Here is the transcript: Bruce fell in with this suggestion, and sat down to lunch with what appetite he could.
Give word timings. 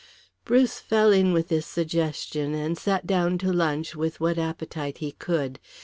Bruce 0.45 0.79
fell 0.79 1.11
in 1.11 1.31
with 1.31 1.49
this 1.49 1.67
suggestion, 1.67 2.55
and 2.55 2.75
sat 2.75 3.05
down 3.05 3.37
to 3.37 3.53
lunch 3.53 3.95
with 3.95 4.19
what 4.19 4.39
appetite 4.39 4.97
he 4.97 5.11
could. 5.11 5.59